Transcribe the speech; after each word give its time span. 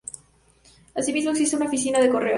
Asimismo 0.95 1.29
existe 1.29 1.57
una 1.57 1.67
oficina 1.67 1.99
de 1.99 2.09
correos. 2.09 2.29